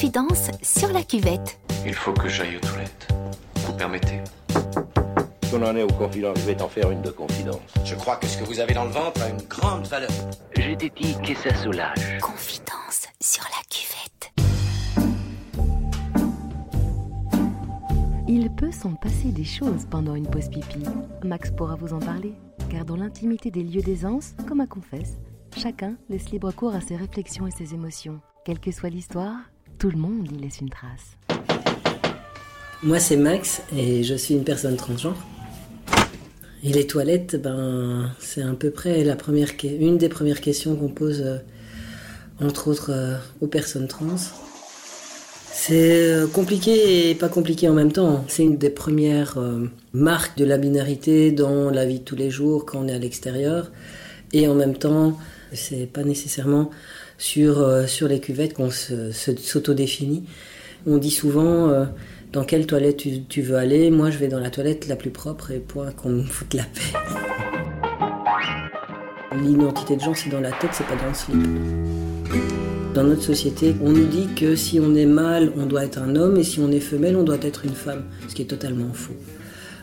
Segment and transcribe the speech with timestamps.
[0.00, 1.58] Confidence sur la cuvette.
[1.84, 3.08] Il faut que j'aille aux toilettes.
[3.56, 4.20] Vous permettez?
[5.52, 7.58] On en est aux confidences, je vais t'en faire une de confidence.
[7.84, 10.12] Je crois que ce que vous avez dans le ventre a une grande valeur.
[10.56, 12.18] Je t'ai dit que ça soulage.
[12.20, 14.30] Confidence sur la cuvette.
[18.28, 20.84] Il peut s'en passer des choses pendant une pause pipi.
[21.24, 22.34] Max pourra vous en parler,
[22.70, 25.18] car dans l'intimité des lieux d'aisance, comme à Confesse,
[25.56, 28.20] chacun laisse libre cours à ses réflexions et ses émotions.
[28.44, 29.34] Quelle que soit l'histoire,
[29.78, 31.38] tout le monde laisse une trace.
[32.82, 35.16] Moi, c'est Max et je suis une personne transgenre.
[36.64, 39.04] Et les toilettes, ben, c'est à peu près
[39.62, 41.38] une des premières questions qu'on pose, euh,
[42.40, 44.16] entre autres, euh, aux personnes trans.
[45.52, 48.24] C'est euh, compliqué et pas compliqué en même temps.
[48.26, 49.38] C'est une des premières
[49.92, 52.98] marques de la binarité dans la vie de tous les jours quand on est à
[52.98, 53.70] l'extérieur.
[54.32, 55.16] Et en même temps,
[55.52, 56.70] c'est pas nécessairement
[57.18, 60.24] sur, euh, sur les cuvettes qu'on s'autodéfinit.
[60.86, 61.84] On dit souvent euh,
[62.32, 63.90] dans quelle toilette tu, veux aller.
[63.90, 66.62] Moi, je vais dans la toilette la plus propre et point qu'on me foute la
[66.62, 66.98] paix.
[69.42, 71.36] L'identité de genre, c'est dans la tête, c'est pas dans le slip.
[72.94, 76.16] Dans notre société, on nous dit que si on est mâle, on doit être un
[76.16, 78.92] homme et si on est femelle, on doit être une femme, ce qui est totalement
[78.92, 79.14] faux.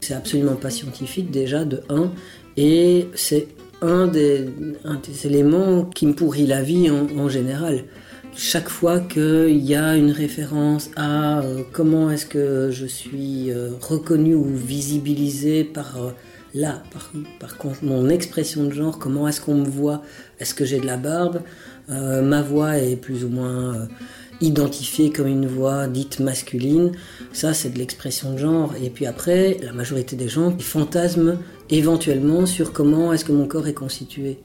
[0.00, 2.12] C'est absolument pas scientifique déjà de 1
[2.56, 3.48] et c'est
[3.82, 4.46] un des,
[5.24, 7.84] éléments qui me pourrit la vie en, général.
[8.36, 13.70] Chaque fois qu'il y a une référence à euh, comment est-ce que je suis euh,
[13.80, 16.10] reconnue ou visibilisée par euh,
[16.54, 16.82] là,
[17.40, 20.02] par, mon expression de genre, comment est-ce qu'on me voit,
[20.38, 21.40] est-ce que j'ai de la barbe,
[21.88, 23.88] ma voix est plus ou moins
[24.40, 26.92] identifiée comme une voix dite masculine,
[27.32, 28.74] ça c'est de l'expression de genre.
[28.82, 31.36] Et puis après, la majorité des gens fantasment
[31.70, 34.38] éventuellement sur comment est-ce que mon corps est constitué.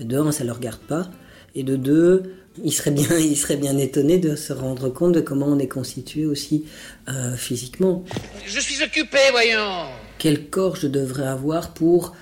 [0.00, 1.10] De un, ça ne le regarde pas,
[1.54, 2.22] et de deux,
[2.64, 3.04] ils seraient bien,
[3.36, 6.64] seraient bien étonnés de se rendre compte de comment on est constitué aussi
[7.08, 8.04] euh, physiquement
[8.46, 9.86] Je suis occupé, voyons.
[10.18, 12.14] quel corps je devrais avoir pour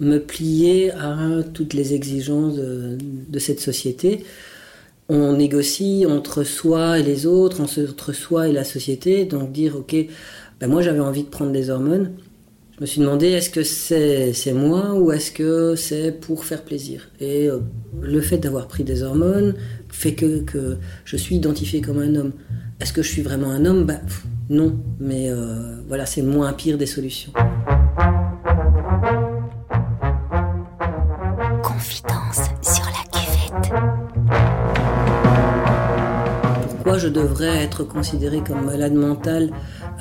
[0.00, 1.14] me plier à
[1.52, 2.96] toutes les exigences de,
[3.28, 4.24] de cette société?
[5.12, 9.96] On négocie entre soi et les autres, entre soi et la société, donc dire ok,
[10.60, 12.12] ben moi j'avais envie de prendre des hormones.
[12.76, 17.10] Je me suis demandé est-ce que c'est moi ou est-ce que c'est pour faire plaisir?
[17.18, 17.58] Et euh,
[18.00, 19.56] le fait d'avoir pris des hormones
[19.88, 22.32] fait que, je suis identifié comme un homme.
[22.80, 23.84] Est-ce que je suis vraiment un homme?
[23.86, 24.00] Ben,
[24.48, 27.32] Non, mais euh, voilà, c'est moins pire des solutions.
[37.10, 39.50] Devrais être considéré comme malade mental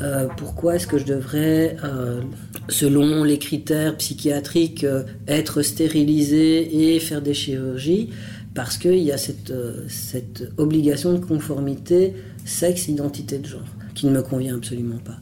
[0.02, 2.22] Euh, Pourquoi est-ce que je devrais, euh,
[2.70, 8.10] selon les critères psychiatriques, euh, être stérilisé et faire des chirurgies?
[8.54, 9.54] Parce qu'il y a cette,
[10.58, 12.16] obligation de conformité
[12.46, 13.62] sexe-identité de genre,
[13.94, 15.18] qui ne me convient absolument pas.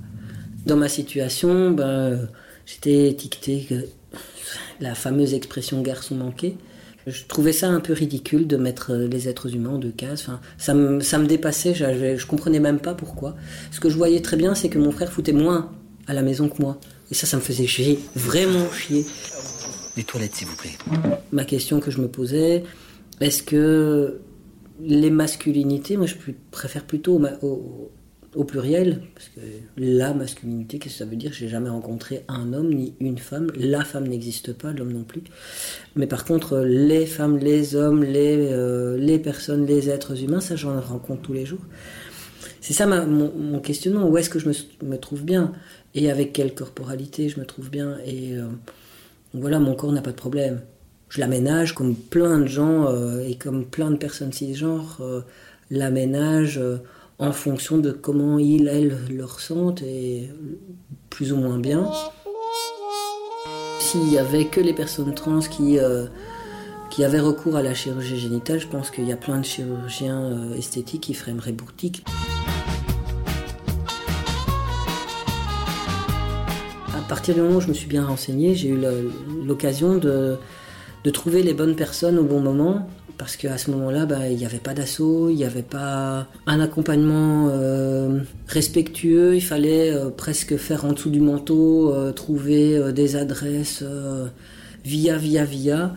[0.65, 2.27] Dans ma situation, ben,
[2.65, 3.85] j'étais étiquetée que
[4.79, 6.55] la fameuse expression garçon manqué.
[7.07, 10.23] Je trouvais ça un peu ridicule de mettre euh, les êtres humains en deux cases.
[10.23, 13.37] Enfin, ça, me, ça me dépassait, je, comprenais même pas pourquoi.
[13.71, 15.71] Ce que je voyais très bien, c'est que mon frère foutait moins
[16.07, 16.79] à la maison que moi.
[17.09, 19.05] Et ça, ça me faisait chier, vraiment chier.
[19.95, 20.77] Les toilettes, s'il vous plaît.
[21.31, 22.63] Ma question que je me posais,
[23.21, 24.19] est-ce que
[24.81, 26.15] les masculinités, moi je
[26.51, 27.19] préfère plutôt
[28.37, 29.41] au- pluriel, parce que
[29.77, 31.33] la masculinité, qu'est-ce que ça veut dire?
[31.33, 33.51] J'ai jamais rencontré un homme ni une femme.
[33.55, 35.23] La femme n'existe pas, l'homme non plus.
[35.95, 40.55] Mais par contre, les femmes, les hommes, les, euh, les personnes, les êtres humains, ça
[40.55, 41.65] j'en rencontre tous les jours.
[42.61, 44.07] C'est ça mon, questionnement.
[44.07, 44.53] Où est-ce que je me,
[44.83, 45.53] me trouve bien?
[45.95, 47.97] Et avec quelle corporalité je me trouve bien?
[48.05, 48.45] Et euh,
[49.33, 50.61] voilà, mon corps n'a pas de problème.
[51.09, 55.01] Je l'aménage comme plein de gens euh, et comme plein de personnes cisgenres
[55.69, 56.77] l'aménagent euh,
[57.19, 60.29] en fonction de comment ils, elles, le ressentent et
[61.09, 61.89] plus ou moins bien.
[63.79, 66.07] S'il y avait que les personnes trans qui, euh,
[66.99, 70.55] avaient recours à la chirurgie génitale, je pense qu'il y a plein de chirurgiens euh,
[70.55, 72.03] esthétiques qui feraient boutique.
[76.95, 78.79] À partir du moment où je me suis bien renseignée, j'ai eu
[79.45, 80.37] l'occasion de
[81.13, 82.87] trouver les bonnes personnes au bon moment.
[83.17, 86.59] Parce qu'à ce moment-là, bah, il n'y avait pas d'assaut, il n'y avait pas un
[86.59, 89.35] accompagnement euh, respectueux.
[89.35, 93.83] Il fallait euh, presque faire en dessous du manteau, euh, trouver des adresses
[94.85, 95.95] via, via, via.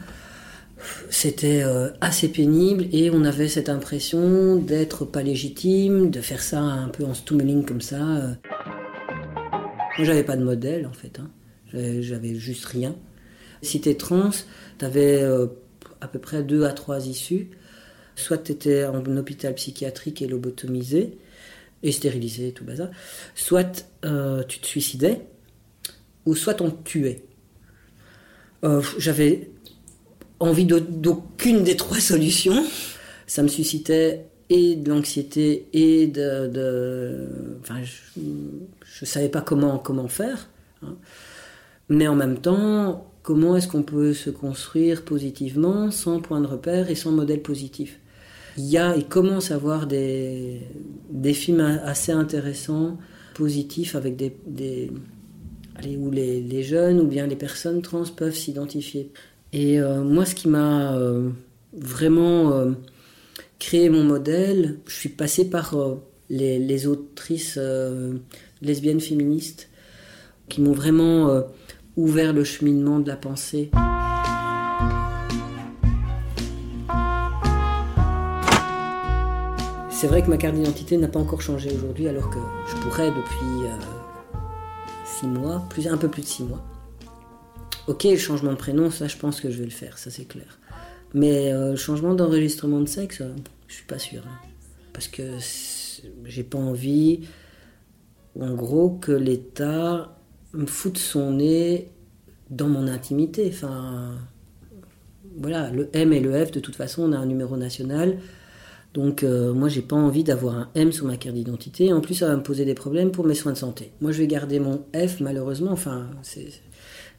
[1.11, 1.62] C'était
[2.00, 7.05] assez pénible et on avait cette impression d'être pas légitime, de faire ça un peu
[7.05, 7.99] en stummeling comme ça.
[7.99, 8.38] Moi,
[10.06, 11.19] j'avais pas de modèle en fait.
[11.20, 11.28] hein.
[11.75, 12.94] J'avais- juste rien.
[13.61, 14.31] Si t'es trans,
[14.78, 15.22] t'avais
[16.00, 17.50] à peu près deux à trois issues.
[18.17, 21.19] Soit tu étais en hôpital psychiatrique et lobotomisé,
[21.82, 22.88] et stérilisé tout bazar.
[23.35, 25.23] Soit euh, tu te suicidais,
[26.26, 27.25] ou soit on te tuait.
[28.64, 29.50] Euh, J'avais
[30.38, 32.64] envie d'aucune des trois solutions.
[33.26, 37.29] Ça me suscitait et de l'anxiété et de, de-
[37.61, 38.20] enfin, je,
[38.85, 40.50] je savais pas comment comment faire.
[40.82, 40.96] hein.
[41.88, 46.90] Mais en même temps, comment est-ce qu'on peut se construire positivement sans point de repère
[46.90, 47.99] et sans modèle positif
[48.58, 50.61] Il y a, il commence à avoir des,
[51.11, 52.99] des films assez intéressants,
[53.34, 54.90] positifs, avec des, des-
[55.96, 59.12] où les, les jeunes ou bien les personnes trans peuvent s'identifier.
[59.52, 61.31] Et euh, moi, ce qui m'a euh,
[61.72, 62.72] vraiment euh,
[63.58, 65.75] créé mon modèle, je suis passée par
[66.28, 67.58] les, les autrices
[68.62, 69.69] lesbiennes féministes
[70.49, 71.43] qui m'ont vraiment
[71.97, 73.71] ouvert le cheminement de la pensée.
[79.91, 82.39] C'est vrai que ma carte d'identité n'a pas encore changé aujourd'hui, alors que
[82.69, 84.39] je pourrais depuis euh,
[85.05, 86.65] six mois, plus, un peu plus de six mois.
[87.87, 90.25] Ok, le changement de prénom, ça je pense que je vais le faire, ça c'est
[90.25, 90.59] clair.
[91.13, 93.35] Mais euh, le changement d'enregistrement de sexe, euh,
[93.69, 94.23] je suis pas sûre.
[94.27, 94.39] hein.
[94.95, 95.23] Parce que
[96.25, 97.29] j'ai pas envie,
[98.41, 100.19] en gros, que l'État
[100.55, 101.88] me foute son nez
[102.50, 103.50] dans mon intimité.
[103.52, 104.12] Enfin,
[105.37, 108.19] voilà, le M et le F, de toute façon, on a un numéro national.
[108.93, 111.93] Donc, euh, moi, j'ai pas envie d'avoir un M sur ma carte d'identité.
[111.93, 113.93] En plus, ça va me poser des problèmes pour mes soins de santé.
[114.00, 115.70] Moi, je vais garder mon F, malheureusement.
[115.70, 116.49] Enfin, c'est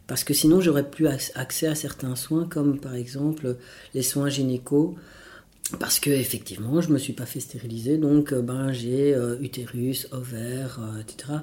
[0.07, 3.55] parce que sinon, j'aurais plus ac- accès à certains soins, comme par exemple
[3.93, 4.95] les soins gynéco.
[5.79, 10.09] Parce que effectivement, je me suis pas fait stériliser, donc euh, ben j'ai euh, utérus,
[10.11, 11.35] ovaire, euh, etc.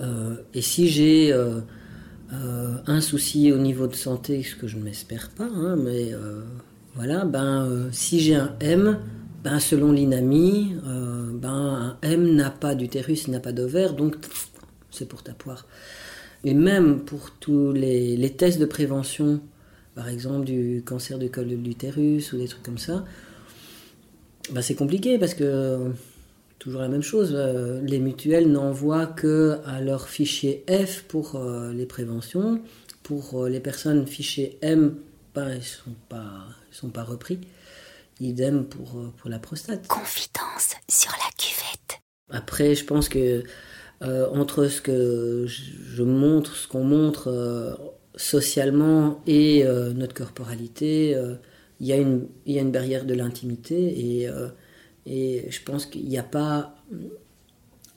[0.00, 1.60] Euh, et si j'ai euh,
[2.32, 6.12] euh, un souci au niveau de santé, ce que je ne m'espère pas, hein, mais
[6.94, 8.98] voilà, ben si j'ai un M,
[9.44, 10.76] ben selon l'INAMI,
[11.34, 14.16] ben un M n'a pas d'utérus, n'a pas d'ovaire, donc
[14.90, 15.66] c'est pour ta poire.
[16.42, 19.40] Et même pour tous les, les tests de prévention,
[19.94, 23.04] par exemple du cancer du col de l'utérus ou des trucs comme ça,
[24.50, 25.92] bah, c'est compliqué parce que
[26.60, 27.32] toujours la même chose.
[27.34, 32.60] euh, les mutuelles n'envoient que à leur fichier F pour euh, les préventions.
[33.02, 34.94] Pour euh, les personnes fichier M,
[35.34, 37.40] ben, ils sont pas, ils sont pas repris.
[38.20, 39.88] Idem pour, pour la prostate.
[39.88, 42.00] Confidence sur la cuvette.
[42.30, 43.42] Après, je pense que
[44.02, 45.62] entre ce que je
[45.96, 47.78] je montre, ce qu'on montre
[48.16, 49.64] socialement et
[49.94, 51.16] notre corporalité,
[51.80, 54.28] il y, a une- il y a une barrière de l'intimité et,
[55.06, 56.74] et je pense qu'il n'y a pas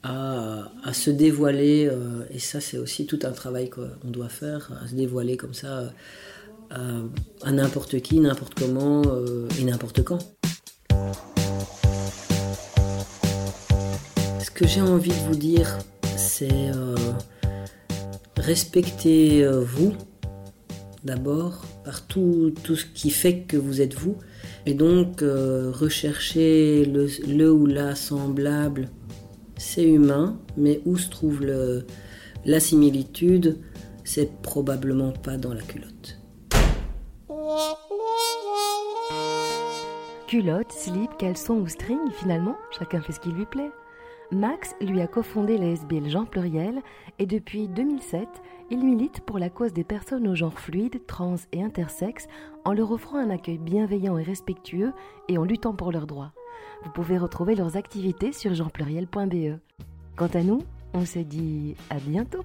[0.02, 4.86] à, se dévoiler, euh, et ça c'est aussi tout un travail qu'on doit faire, à
[4.86, 5.90] se dévoiler comme ça
[6.72, 7.02] euh,
[7.42, 10.18] à, n'importe qui, n'importe comment euh, et n'importe quand.
[14.40, 15.78] Ce que j'ai envie de vous dire,
[16.16, 16.96] c'est euh,
[18.36, 19.94] respectez vous
[21.04, 24.16] d'abord par tout, tout ce qui fait que vous êtes vous.
[24.66, 28.88] Et donc euh, rechercher le, ou la semblable,
[29.56, 31.46] c'est humain, mais où se trouve
[32.44, 33.58] la similitude,
[34.04, 36.18] c'est probablement pas dans la culotte.
[40.26, 43.70] Culotte, slip, caleçon ou string, finalement, chacun fait ce qui lui plaît.
[44.30, 46.80] Max lui a cofondé la SBL Jean Pluriel
[47.18, 48.26] et depuis 2007,
[48.70, 52.26] il milite pour la cause des personnes au genre fluide, trans et intersexes
[52.64, 54.92] en leur offrant un accueil bienveillant et respectueux
[55.28, 56.32] et en luttant pour leurs droits.
[56.84, 59.58] Vous pouvez retrouver leurs activités sur jeanpluriel.be.
[60.16, 60.62] Quant à nous,
[60.94, 62.44] on se dit à bientôt